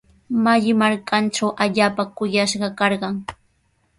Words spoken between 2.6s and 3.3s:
karqan.